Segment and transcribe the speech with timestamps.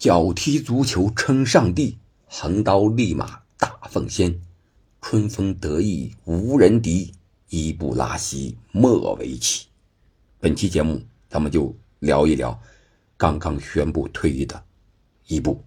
[0.00, 4.40] 脚踢足球称上帝，横刀立马大奉先。
[5.02, 7.12] 春风得意无人敌，
[7.50, 9.66] 伊布拉希莫为奇。
[10.38, 12.58] 本期节目咱们就聊一聊
[13.18, 14.64] 刚刚宣布退役的
[15.26, 15.62] 伊布。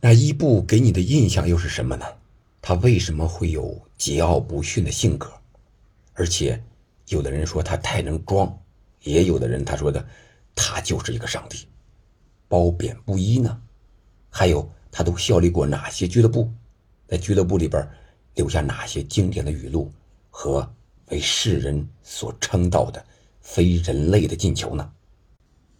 [0.00, 2.06] 那伊布给你的印象又是什么呢？
[2.62, 5.32] 他为什么会有桀骜不驯的性格？
[6.14, 6.62] 而且，
[7.08, 8.56] 有的人说他太能装，
[9.02, 10.06] 也有的人他说的
[10.54, 11.66] 他就是一个上帝。
[12.48, 13.60] 褒贬不一呢？
[14.30, 16.50] 还有他都效力过哪些俱乐部？
[17.06, 17.88] 在俱乐部里边
[18.34, 19.92] 留下哪些经典的语录
[20.30, 20.68] 和
[21.10, 23.04] 为世人所称道的
[23.40, 24.92] 非人类的进球呢？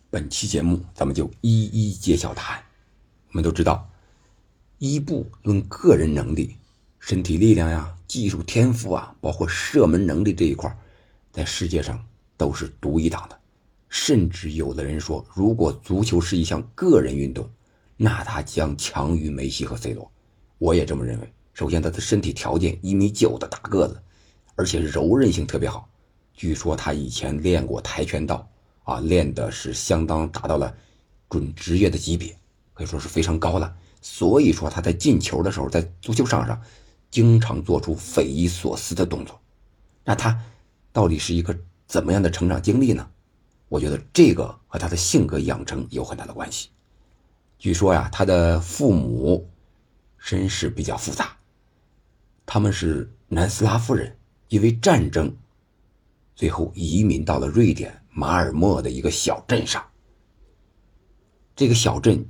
[0.09, 2.63] 本期节目咱们就一一揭晓答案。
[3.29, 3.89] 我们都知道，
[4.79, 6.57] 伊布论个人能力、
[6.99, 10.75] 身体力量呀、技术天赋啊，包括射门能力这一块，
[11.33, 12.03] 在世界上
[12.37, 13.39] 都是独一档的。
[13.99, 17.49] 甚至有的人说，如果足球是一项个人运动，
[17.97, 20.13] 那他将强于梅西和 C 罗。
[20.59, 21.33] 我也这么认为。
[21.55, 23.99] 首先，他的身体条件一米九的大个子，
[24.55, 25.89] 而且柔韧性特别好。
[26.35, 28.47] 据说他以前练过跆拳道，
[28.85, 30.73] 啊，练的是相当达到了
[31.31, 32.39] 准职业的级别，
[32.75, 33.75] 可以说是非常高了。
[34.03, 36.61] 所以说他在进球的时候，在足球场上
[37.11, 39.41] 经常做出匪夷所思的动作。
[40.05, 40.39] 那他
[40.93, 43.09] 到底是一个怎么样的成长经历呢？
[43.69, 46.69] 我觉得这个和他的性格养成有很大的关系。
[47.59, 49.49] 据说呀，他的父母
[50.19, 51.37] 身世比较复杂，
[52.45, 54.17] 他们是南斯拉夫人，
[54.49, 55.35] 因为战争，
[56.35, 59.85] 最后移民到了瑞典马尔默的一个小镇上。
[61.57, 62.25] 这个小镇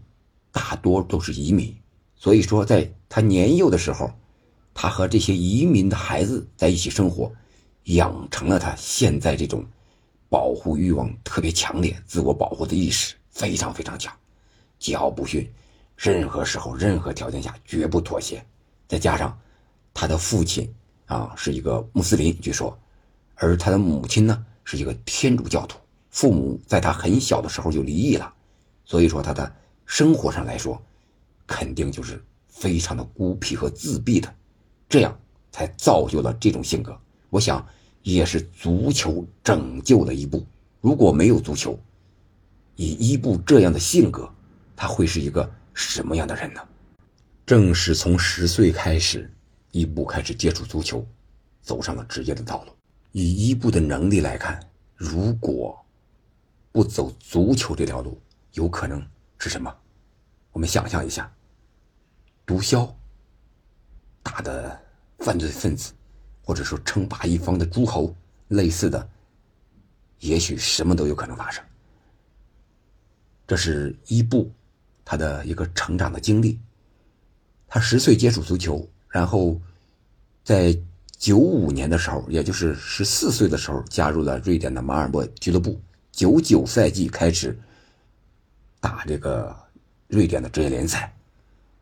[0.53, 1.77] 大多都是移民，
[2.15, 4.11] 所以说在他年幼的时候，
[4.73, 7.31] 他和这些移民的孩子在一起生活，
[7.84, 9.65] 养成了他现在这种。
[10.29, 14.13] 保护欲望特别强烈，自我保护的意识非常非常强，
[14.81, 15.49] 桀骜不驯，
[15.97, 18.45] 任何时候、任何条件下绝不妥协。
[18.89, 19.39] 再加上
[19.95, 20.73] 他的父亲
[21.07, 22.77] 啊是一个穆斯林，据说，
[23.37, 25.78] 而他的母亲呢是一个天主教徒，
[26.11, 28.33] 父母在他很小的时候就离异了，
[28.84, 30.81] 所以说他的生活上来说，
[31.47, 34.34] 肯定就是非常的孤僻和自闭的，
[34.89, 35.17] 这样
[35.53, 36.99] 才造就了这种性格。
[37.31, 37.65] 我想。
[38.12, 40.47] 也是足球拯救了伊布。
[40.81, 41.77] 如果没有足球，
[42.77, 44.33] 以伊布这样的性格，
[44.77, 46.61] 他会是一个什么样的人呢？
[47.44, 49.28] 正是从十岁开始，
[49.72, 51.05] 伊布开始接触足球，
[51.62, 52.72] 走上了职业的道路。
[53.11, 54.61] 以伊布的能力来看，
[54.94, 55.77] 如果
[56.71, 58.21] 不走足球这条路，
[58.53, 59.05] 有可能
[59.37, 59.75] 是什么？
[60.53, 61.28] 我们想象一下，
[62.47, 62.88] 毒枭、
[64.23, 64.81] 大的
[65.19, 65.93] 犯罪分子。
[66.47, 68.15] 或者说称霸一方的诸侯，
[68.47, 69.09] 类似的，
[70.21, 71.62] 也许什么都有可能发生。
[73.49, 74.49] 这是伊布
[75.05, 76.61] 他的一个成长的经历。
[77.67, 79.61] 他十岁接触足球，然后
[80.45, 80.79] 在
[81.19, 85.81] 九五年的时候，也就是十四岁的时候，加入了瑞典的马尔默俱乐部。
[86.12, 87.59] 九九赛季开始
[88.81, 89.55] 打这个
[90.06, 91.12] 瑞典的职业联赛，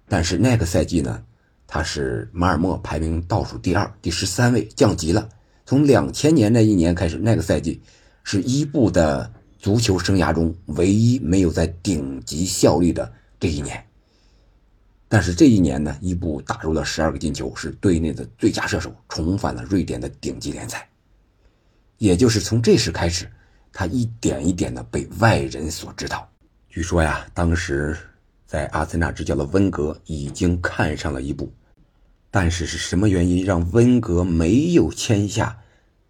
[0.09, 1.23] 但是那个赛季呢？
[1.67, 5.29] 他是马尔默排名倒数第二，第十三位降级了。
[5.67, 7.83] 从两千年那一年开始，那个赛季
[8.23, 13.11] 是伊布的足球生涯中唯一没有在顶级效力的
[13.41, 13.85] 这一年。
[15.09, 20.87] 但是这一年呢，伊布打入了十二个进球，是队内的最佳射手，重返了瑞典的顶级联赛。
[21.99, 23.27] 也就是从这时开始，
[23.73, 26.29] 他一点一点的被外人所知道。
[26.69, 27.97] 据说呀，当时。
[28.55, 31.53] 在阿森纳执教的温格已经看上了伊布，
[32.31, 35.59] 但是是什么原因让温格没有签下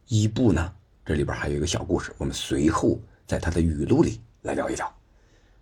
[0.09, 0.71] 伊布呢？
[1.07, 4.95] 这里边还有一个小故事，我们随后在他的语录里来聊一聊。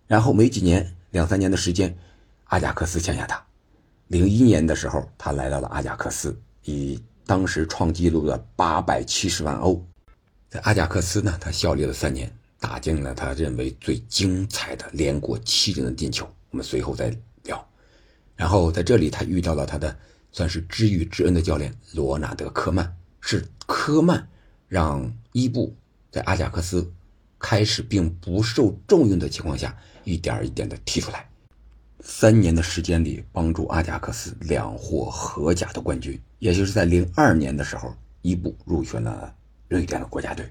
[0.07, 1.97] 然后没几年，两三年的时间，
[2.47, 3.41] 阿贾克斯签下他。
[4.07, 9.81] 零一年的时候，他来到了阿贾克斯，以当时创纪录的八百七十万欧，
[10.49, 12.29] 在阿贾克斯呢，他效力了三年，
[12.59, 16.27] 打进了他认为最精彩的连过七人的进球。
[16.53, 17.11] 我们随后再
[17.45, 17.67] 聊，
[18.35, 19.97] 然后在这里他遇到了他的
[20.31, 24.29] 算是知遇之恩的教练罗纳德科曼，是科曼
[24.67, 25.75] 让伊布
[26.11, 26.93] 在阿贾克斯
[27.39, 31.27] 开始并不受重用的情况下，一点一点的踢出来。
[32.01, 36.21] 三年的时间里，帮助阿贾克斯两获荷甲的冠军。
[36.37, 39.33] 也就是在零二年的时候，伊布入选了
[39.69, 40.47] 瑞典的国家队，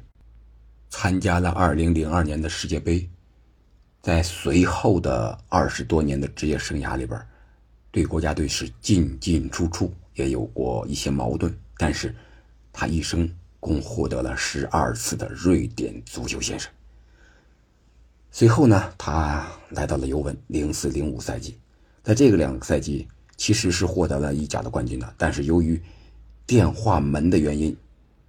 [0.90, 3.08] 参加了二零零二年的世界杯。
[4.02, 7.24] 在随后的二十多年的职业生涯里边，
[7.92, 11.56] 对国家队是进进出出，也有过一些矛盾。
[11.78, 12.12] 但是，
[12.72, 16.68] 他一生共获得了十二次的瑞典足球先生。
[18.32, 21.56] 随后呢，他来到了尤文，零四零五赛季，
[22.02, 23.06] 在这个两个赛季
[23.36, 25.80] 其实是获得了意甲的冠军的，但是由于
[26.44, 27.76] 电话门的原因，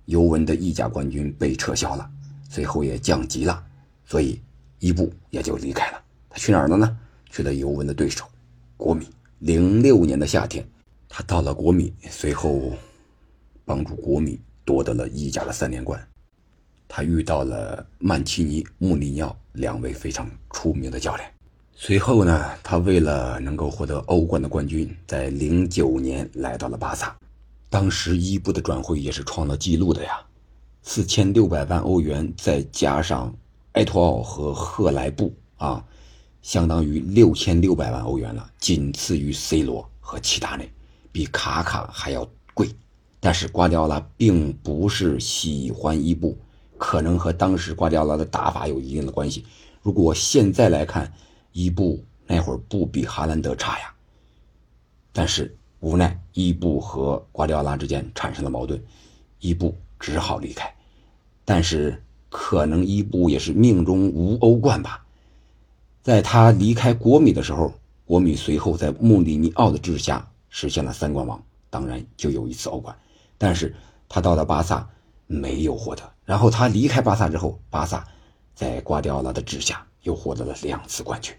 [0.05, 2.07] 尤文的意甲冠军被撤销了，
[2.47, 3.63] 随后也降级了，
[4.05, 4.39] 所以
[4.83, 6.03] 伊布也就离开了。
[6.29, 6.97] 他去哪儿了呢？
[7.31, 8.25] 去了尤文的对手
[8.75, 9.07] 国米。
[9.39, 10.67] 零六年的夏天，
[11.07, 12.73] 他到了国米，随后
[13.63, 16.05] 帮助国米夺得了意甲的三连冠。
[16.85, 21.29] 他遇到了曼奇尼、穆里尼奥两位非常出名的教练。
[21.73, 27.15] 随后呢，他为了能够获得欧冠的冠军，在零九年来到了巴萨。
[27.69, 30.19] 当时伊布的转会也是创了纪录的呀，
[30.81, 33.33] 四千六百万欧元，再加上
[33.73, 35.85] 埃托奥和赫莱布啊，
[36.41, 40.71] 相当于六千六百万欧元了，仅次于 C 罗和齐达内，
[41.11, 42.69] 比卡卡还要贵。
[43.19, 46.37] 但是瓜迪奥拉并不是喜欢伊布。
[46.75, 49.45] 可能和当时瓜迪奥拉的打法有一定的关系。
[49.81, 51.13] 如果现在来看，
[51.53, 53.93] 伊布那会儿不比哈兰德差呀。
[55.13, 58.83] 但是无奈伊布和瓜迪奥拉之间产生了矛盾，
[59.39, 60.73] 伊布只好离开。
[61.45, 62.03] 但是
[62.33, 65.05] 可能伊布也是命中无欧冠吧。
[66.01, 67.71] 在他离开国米的时候，
[68.05, 71.39] 国米随后在穆里尼奥的治下实现了三冠王，
[71.69, 72.97] 当然就有一次欧冠。
[73.37, 73.75] 但是
[74.09, 74.89] 他到了巴萨。
[75.25, 76.03] 没有获得。
[76.25, 78.05] 然后他离开巴萨之后，巴萨
[78.53, 81.33] 在瓜迪奥拉的治下又获得了两次冠军。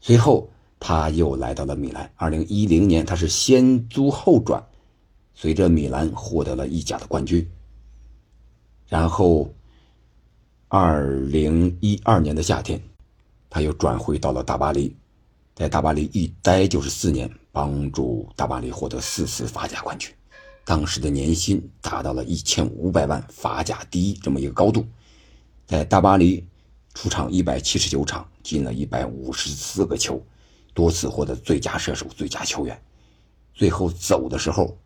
[0.00, 0.48] 随后
[0.78, 2.10] 他又来到了米兰。
[2.14, 4.64] 二零一零年，他是先租后转，
[5.34, 7.46] 随着米兰获得了意甲的冠军。
[8.88, 9.52] 然后
[10.68, 12.82] 二零一二年的夏天，
[13.48, 14.96] 他又转会到了大巴黎，
[15.54, 20.12] 在大巴黎一待就是四年，帮助大巴黎获得四次法甲冠军。
[20.64, 24.84] 当时的年薪达到了一千五百万，法甲第一这么一个高度，
[25.66, 26.44] 在大巴黎
[26.94, 30.20] 出场一百七十九场，进了一百五十四个球，
[30.74, 32.76] 多次获得最佳射手、最佳球员。
[33.54, 34.76] 最后走的时候，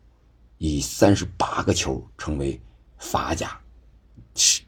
[0.59, 2.61] 以三十八个球成为
[2.99, 3.59] 法甲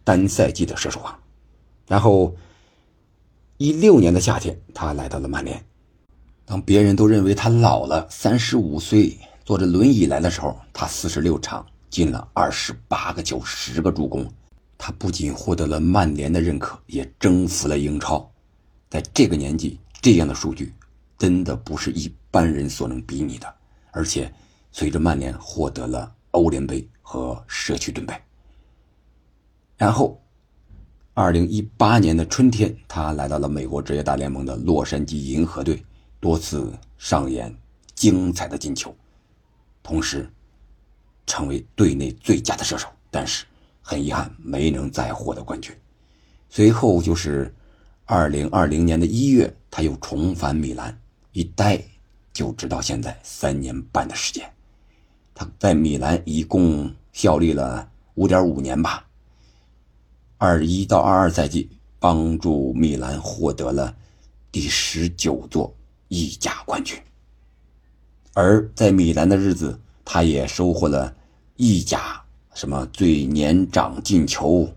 [0.03, 1.19] 单赛季的射手王。
[1.87, 2.35] 然后
[3.57, 5.63] 一六年的夏天，他来到了曼联。
[6.45, 9.17] 当别人都认为他老了，三十五岁。
[9.45, 14.25] 坐着轮椅来的时候，他四十六场进了二十八个球，十个助攻。
[14.77, 18.31] 他不仅获得了曼联的认可，也征服了英超。
[18.89, 20.73] 在这个年纪，这样的数据
[21.17, 23.53] 真的不是一般人所能比拟的。
[23.91, 24.33] 而且，
[24.71, 28.13] 随着曼联获得了欧联杯和社区盾杯，
[29.83, 30.17] 然后，
[31.13, 35.83] 二零一八年的春天，他来到了美国职业大联盟的洛杉矶银河队，
[36.21, 37.53] 多次上演
[37.93, 38.95] 精彩的进球。
[39.83, 40.31] 同时，
[41.25, 43.43] 成为队内最佳的射手，但是
[43.81, 45.75] 很遗憾没能再获得冠军。
[46.47, 47.53] 随后就是
[48.05, 50.97] 二零二零年的一月，他又重返米兰，
[51.33, 51.77] 一待
[52.31, 54.49] 就直到现在三年半的时间。
[55.35, 59.05] 他在米兰一共效力了五点五年吧。
[60.45, 61.69] 二一到二二赛季，
[61.99, 63.95] 帮助米兰获得了
[64.51, 65.73] 第十九座
[66.09, 66.99] 意甲冠军。
[68.33, 71.15] 而在米兰的日子，他也收获了
[71.55, 72.21] 意甲
[72.53, 74.69] 什么最年长进球、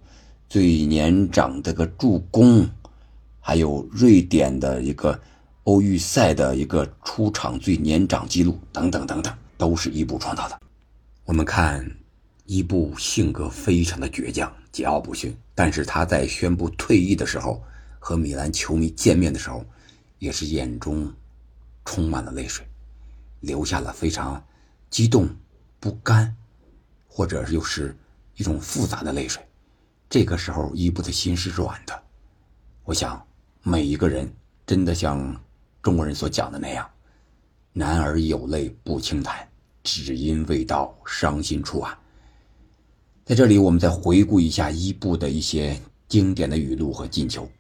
[0.49, 2.65] 最年长的个助攻，
[3.41, 5.21] 还有瑞典的一个
[5.65, 10.57] 欧预赛的一个出场最年长记录等等等等，都是伊布创造的。
[11.25, 11.85] 我们看
[12.45, 17.63] 伊布性格非常的倔强、桀骜不驯，但是他在宣布退役的时候，
[17.99, 19.65] 和米兰球迷见面的时候，
[20.19, 21.11] 也是眼中
[21.87, 22.67] 充满了泪水。
[23.41, 24.45] 留下了非常
[24.91, 25.29] 激动、
[25.81, 26.37] 不甘，
[27.09, 27.97] 或者又是
[28.37, 29.43] 一种复杂的泪水。
[30.11, 32.03] 这个时候，伊布的心是软的。
[32.85, 33.27] 我想，
[33.63, 34.31] 每一个人
[34.67, 35.35] 真的像
[35.81, 36.87] 中国人所讲的那样
[37.73, 39.49] ：“男儿有泪不轻弹，
[39.83, 41.99] 只因未到伤心处啊。”
[43.27, 47.51] 在这里，我们再回顾一下伊布的一些经典的语录和进球。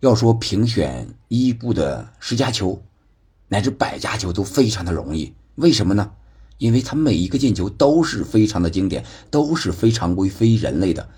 [0.00, 2.82] 要说评选伊布的十佳球。
[3.46, 6.10] 乃至百家球都非常的容易，为什么呢？
[6.58, 11.08] 因为他每一个进球都是非常的经典，都是非常规、非人类的。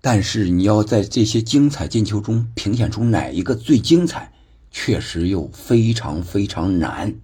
[0.00, 4.32] 但是你要在这些精彩进球中评选出哪一个最精彩，
[4.72, 7.14] 确实又非常非常难，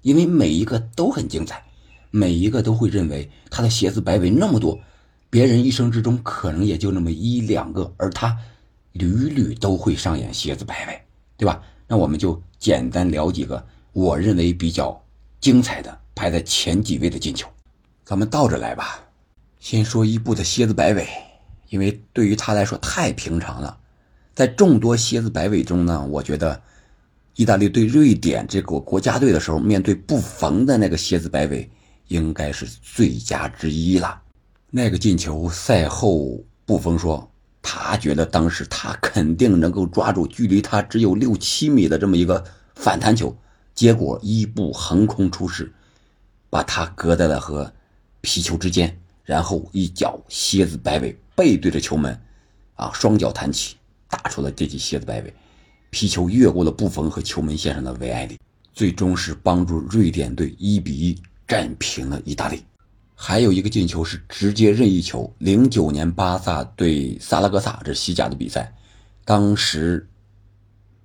[0.00, 1.62] 因为每一个都很精彩，
[2.10, 4.78] 每一个都会认为他的鞋子摆尾那么多，
[5.30, 8.36] 别人一生之中可能也就那么一两个，而他
[8.92, 11.00] 屡屡都会上演蝎子摆尾，
[11.36, 11.62] 对吧？
[11.86, 13.64] 那我们就简单聊几个。
[13.92, 15.00] 我认为比较
[15.40, 17.48] 精彩的排在前几位的进球，
[18.04, 19.00] 咱们倒着来吧。
[19.60, 21.06] 先说伊布的蝎子摆尾，
[21.68, 23.78] 因为对于他来说太平常了。
[24.34, 26.60] 在众多蝎子摆尾中呢，我觉得
[27.36, 31.70] 意大利对瑞典这个国家队的时候，面对布冯的那个蝎子摆尾，
[32.08, 34.22] 应该是最佳之一了。
[34.72, 37.28] 那个进球赛后，布冯说，
[37.60, 42.44] 他觉得当时他肯定能够抓住距离他只有六七米的这么一个
[42.76, 43.36] 反弹球，
[43.74, 45.72] 结果伊布横空出世，
[46.48, 47.72] 把他隔在了和
[48.20, 52.16] 皮球之间，然后一脚蝎子摆尾，背对着球门，
[52.76, 53.74] 啊，双脚弹起，
[54.08, 55.34] 打出了这记蝎子摆尾，
[55.90, 58.38] 皮球越过了布冯和球门线上的维埃里，
[58.72, 62.62] 最终是帮助瑞典队一比一战平了意大利。
[63.22, 68.74] 还有一个进球是直接任意球，零九年巴萨对萨拉戈萨这西甲的比赛，
[69.26, 70.08] 当时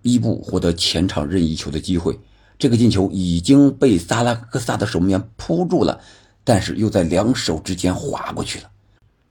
[0.01, 2.17] 伊布获得前场任意球的机会，
[2.57, 5.99] 这个进球已经被萨拉戈萨的守门员扑住了，
[6.45, 8.71] 但是又在两手之间划过去了。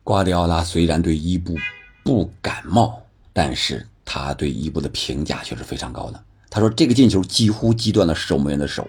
[0.03, 1.57] 瓜迪奥拉虽然对伊布
[2.05, 3.01] 不感冒，
[3.33, 6.23] 但是他对伊布的评价却是非常高的。
[6.51, 8.87] 他说这个进球几乎击断了守门员的手。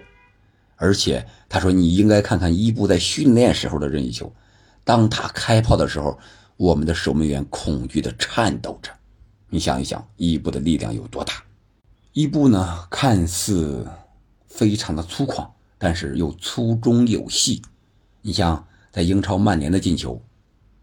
[0.76, 4.30] 而且他说：“你应该看看伊布在训练时候的任意球，
[4.84, 6.18] 当他开炮的时候，
[6.58, 8.90] 我们的守门员恐惧的颤抖着。
[9.48, 11.42] 你想一想，伊布的力量有多大？
[12.12, 13.86] 伊布呢，看似
[14.46, 17.62] 非常的粗犷，但是又粗中有细。
[18.20, 20.22] 你像在英超曼联的进球，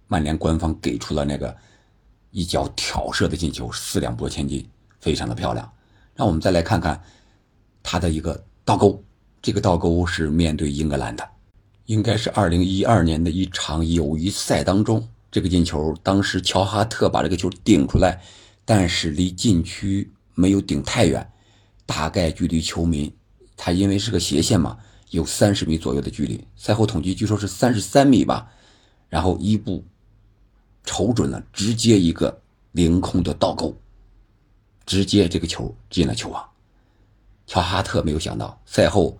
[0.08, 1.56] 曼联官方给出了那个
[2.32, 4.68] 一脚挑射的进球，四两拨千斤，
[5.00, 5.72] 非常的漂亮。
[6.16, 7.00] 让我们再来看看
[7.84, 9.00] 他的一个倒钩。”
[9.44, 11.30] 这个倒钩是面对英格兰的，
[11.88, 18.22] 应该是二零一二年的一场友谊赛当中，这个进球当时乔哈特把这个球顶出来，
[18.64, 21.30] 但是离禁区没有顶太远，
[21.86, 23.14] 大概距离球迷，
[23.58, 24.78] 他因为是个斜线嘛，
[25.10, 26.42] 有三十米左右的距离。
[26.56, 28.48] 赛后统计据说是三十三米吧，
[29.10, 29.84] 然后伊布
[30.86, 33.76] 瞅准了，直接一个凌空的倒钩，
[34.86, 36.42] 直接这个球进了球网。
[37.46, 39.20] 乔哈特没有想到赛后。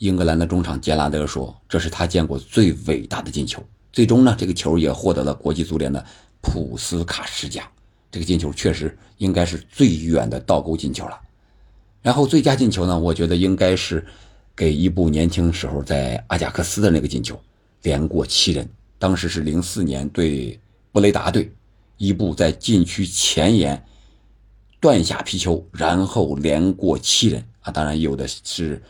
[0.00, 6.02] 英格兰的中场杰拉德说：“这是他见过最伟大的进球。”最终呢，这个球也获得了国际足联的
[6.40, 7.66] 普斯卡什奖。
[8.10, 11.20] 这个进球确实应该是最远的倒钩进球了。
[12.00, 14.02] 然后最佳进球呢，我觉得应该是
[14.56, 17.38] 给伊布年轻时候在阿贾克斯的那个进球，
[17.82, 18.66] 连过七人。
[18.98, 20.58] 当时是零四年对
[20.92, 21.52] 布雷达队，
[21.98, 23.84] 伊布在禁区前沿
[24.80, 28.82] 断下皮球，然后连过七人啊，当然有的是。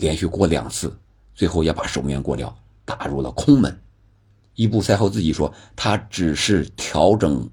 [0.00, 0.98] 连续过两次，
[1.34, 3.78] 最后也把守门员过掉，打入了空门。
[4.54, 7.48] 伊布赛后自己说，他只是调整、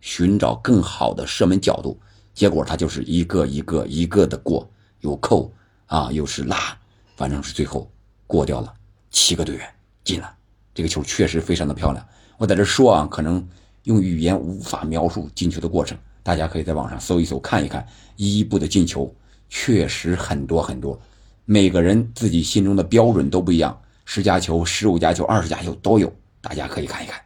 [0.00, 1.98] 寻找更好的射门角度，
[2.34, 4.68] 结果他就是一个一个一个的过，
[5.00, 5.52] 有扣
[5.86, 6.76] 啊，又是拉，
[7.16, 7.88] 反正是最后
[8.26, 8.74] 过掉了
[9.10, 9.64] 七个队员
[10.02, 10.36] 进了。
[10.74, 12.06] 这个球确实非常的漂亮。
[12.36, 13.48] 我在这说啊，可能
[13.84, 17.86] 用语言无法描述进球的过程，大家可以在网上搜一搜看一看。
[18.16, 19.14] 伊布的进球
[19.48, 21.00] 确实很多很多。
[21.48, 27.20] 每个人自己心中的标准都不一样，十加球、十五加球、二十加球都有，大家可以看一看。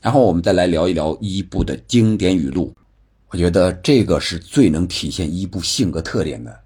[0.00, 2.72] 然后我们再来聊一聊伊布的经典语录，
[3.30, 6.60] 我觉得这个是最能体现伊布性格特点的，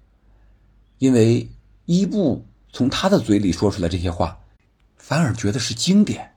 [0.99, 1.49] 因为
[1.85, 4.37] 伊布从他的嘴里说出来这些话，
[4.95, 6.31] 反而觉得是经典，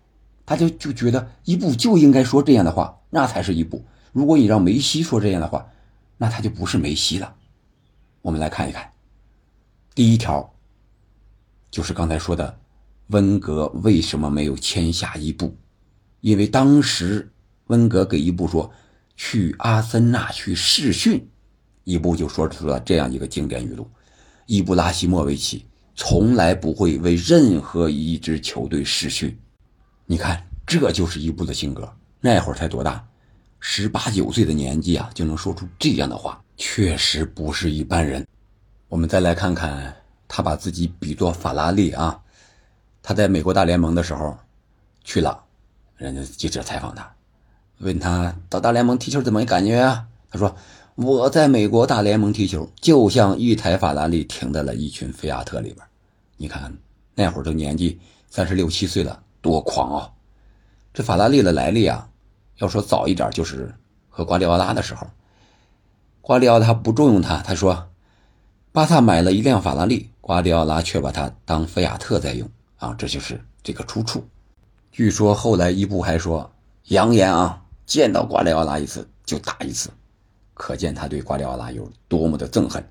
[0.46, 3.84] 大家就觉得伊布就应该说这样的话，那才是伊布。
[4.12, 5.68] 如果你让梅西说这样的话，
[6.16, 7.34] 那他就不是梅西了。
[8.22, 8.90] 我们来看一看。
[9.97, 10.55] 第一条，
[11.71, 12.55] 就是刚才说的，
[13.07, 15.57] 温格为什么没有签下伊布？
[16.21, 17.33] 因为当时
[17.69, 18.71] 温格给伊布说
[19.17, 21.26] 去阿森纳去试训，
[21.85, 23.88] 伊布就说出了这样一个经典语录：
[24.45, 29.35] 伊布拉希莫维奇从来不会为任何一支球队试训。
[30.05, 31.91] 你看，这就是伊布的性格。
[32.21, 33.03] 那会儿才多大，
[33.61, 38.26] 十八九岁的年纪啊，就能说出这样的话，确实不是一般人。
[38.88, 39.97] 我们再来看看，
[40.28, 42.21] 他把自己比作法拉利啊。
[43.02, 44.37] 他在美国大联盟的时候
[45.02, 45.43] 去了，
[45.97, 47.12] 人家记者采访他，
[47.78, 50.07] 问他到大联盟踢球怎么感觉啊？
[50.31, 50.55] 他说
[50.95, 55.85] ：“我在美国大联盟踢球，就像一台法拉利停在了一群菲亚特里边。
[56.37, 56.73] 你看
[57.16, 57.99] 那会儿都年纪
[58.31, 60.12] 三十六七岁了，多狂啊！
[60.95, 62.09] 这法拉利的来历啊，
[62.59, 63.75] 要说早一点就是
[64.09, 65.09] 和瓜迪奥拉的时候，
[66.21, 67.88] 瓜迪奥拉不重用他，他说。”
[68.76, 74.23] 巴萨买了一辆法拉利，瓜迪奥拉却把它当菲亚特在用啊，这就是这个出处。
[74.92, 76.52] 据说后来伊布还说，
[76.88, 79.88] 扬言啊，见到瓜迪奥拉一次就打一次，
[80.52, 82.87] 可见他对瓜迪奥拉有多么的憎恨，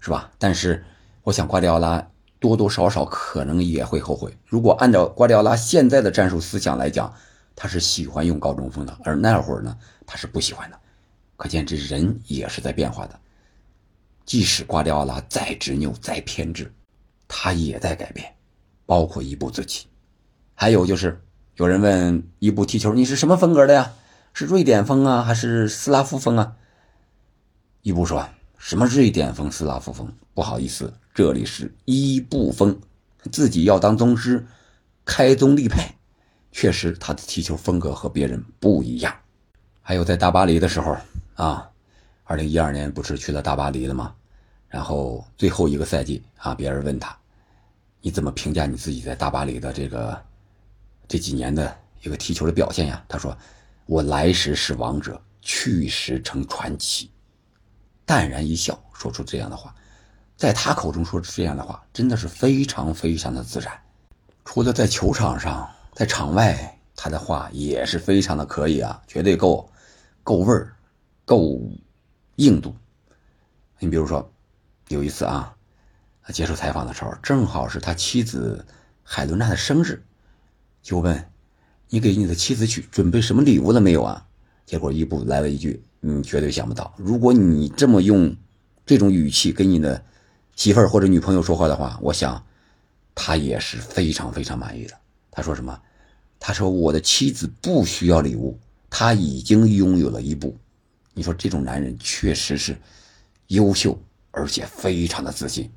[0.00, 0.30] 是吧？
[0.38, 0.84] 但是
[1.22, 2.06] 我想瓜迪奥拉
[2.38, 4.36] 多多少少可能也会后悔。
[4.44, 7.10] 如果按照瓜迪奥拉现在的战术思想来讲，
[7.56, 9.74] 他是喜欢用高中锋的，而那会儿呢，
[10.04, 10.78] 他是不喜欢的。
[11.38, 13.18] 可见这人也是在变化的。
[14.24, 16.72] 即使瓜迪奥拉再执拗、再偏执，
[17.26, 18.34] 他也在改变，
[18.86, 19.86] 包括伊布自己。
[20.54, 21.20] 还有就是，
[21.56, 23.92] 有人问伊布踢球，你是什么风格的呀？
[24.34, 26.56] 是瑞典风啊，还是斯拉夫风啊？
[27.82, 28.26] 伊布说
[28.56, 30.10] 什么瑞典风、斯拉夫风？
[30.34, 32.80] 不好意思，这里是伊布风，
[33.30, 34.46] 自己要当宗师，
[35.04, 35.96] 开宗立派。
[36.52, 39.14] 确实，他的踢球风格和别人不一样。
[39.80, 40.96] 还有在大巴黎的时候
[41.34, 41.68] 啊，
[42.32, 44.14] 二零一二年不是去了大巴黎了吗？
[44.66, 47.14] 然后最后一个赛季啊，别人问他，
[48.00, 50.18] 你怎么评价你自己在大巴黎的这个
[51.06, 53.04] 这几年的一个踢球的表现呀？
[53.06, 53.36] 他说
[53.84, 57.10] ：“我来时是王者，去时成传奇。”
[58.06, 59.74] 淡然一笑，说出这样的话，
[60.34, 63.78] 在他口中说出这样的话，真的是非常非常的自然。
[64.42, 65.70] 除了在球场上。
[65.94, 69.70] 在场外，他的话也是非常的可以啊，绝对够，
[70.22, 70.74] 够味儿，
[71.26, 71.60] 够
[72.36, 72.74] 硬度。
[73.78, 74.32] 你比如说，
[74.88, 75.54] 有一次啊，
[76.32, 78.64] 接受采访的时候，正好是他妻子
[79.02, 80.02] 海伦娜的生日，
[80.82, 81.28] 就问
[81.90, 84.26] ：“你给你的妻子去准备什么礼物了没有啊？”
[84.64, 88.34] 结果伊布来了一句：“你绝对想不到，如果你这么用
[88.86, 90.04] 这种语气跟你的
[90.54, 92.46] 媳妇儿或者女朋友说话的话，我想
[93.14, 94.96] 他也是非常非常满意的。”
[95.32, 95.80] 他说什么？
[96.38, 98.58] 他说：“我的妻子不需要礼物，
[98.88, 100.56] 他已经拥有了一部。”
[101.14, 102.76] 你说这种男人确实是
[103.48, 104.00] 优秀，
[104.30, 105.70] 而且非常的自信。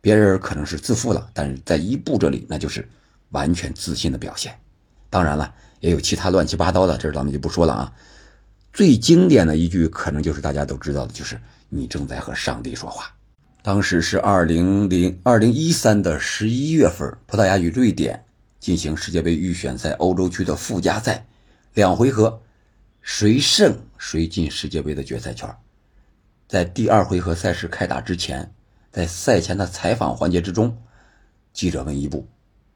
[0.00, 2.88] 别人可能是自负了，但是在一部这里，那就是
[3.30, 4.58] 完全自信的表现。
[5.08, 7.92] 当然了，也有其他乱七八糟的，这咱们就不说了啊。
[8.72, 13.12] 最经典的一句，可能就是大家都知道的，就是“你正在和上帝说话”。
[13.62, 18.24] 当时是二零零二零一三的十一月份，葡萄牙与瑞典。
[18.58, 21.26] 进行世界杯预选赛欧洲区的附加赛，
[21.72, 22.42] 两回合，
[23.02, 25.48] 谁胜谁进世界杯的决赛圈。
[26.46, 28.52] 在第二回合赛事开打之前，
[28.90, 30.76] 在赛前的采访环节之中，
[31.52, 32.28] 记者问伊布，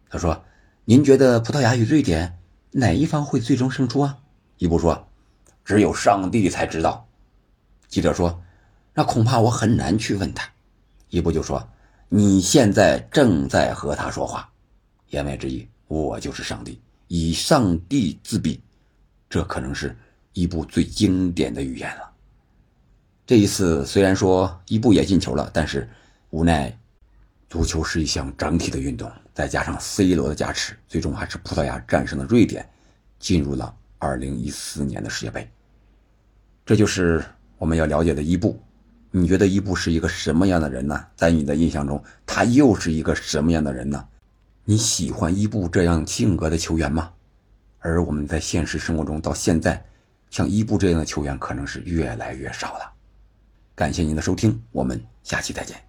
[0.09, 0.45] 他说
[0.84, 2.39] ：“您觉得葡萄牙与瑞典
[2.71, 4.19] 哪一方会最终胜出啊？”
[4.58, 5.08] 伊布说
[5.65, 7.08] ：“只有上帝才知道。”
[7.89, 8.43] 记者说
[8.95, 10.49] ：“那恐怕我很难去问他。”
[11.10, 11.69] 伊布就说
[12.08, 14.50] ：“你现在正在和他说话。”
[15.10, 15.69] 言外之意。
[15.87, 18.60] 我就是上帝，以上帝自比，
[19.28, 19.95] 这可能是
[20.34, 22.10] 伊布最经典的语言了。
[23.26, 25.88] 这一次虽然说伊布也进球了，但是
[26.30, 26.76] 无奈，
[27.49, 32.68] 足球是一项整体的运动，再加上 C 罗的加持，最终还是葡萄牙战胜了瑞典，
[33.18, 35.49] 进入了2014年的世界杯。
[36.66, 37.25] 这就是
[37.56, 38.60] 我们要了解的伊布。
[39.10, 41.06] 你觉得伊布是一个什么样的人呢？
[41.14, 44.04] 在你的印象中，他又是一个什么样的人呢？
[44.64, 47.12] 你喜欢伊布这样性格的球员吗？
[47.78, 49.84] 而我们在现实生活中到现在，
[50.34, 52.92] 像伊布这样的球员可能是越来越少了。
[53.73, 55.80] 感谢您的收听，我们下期再见。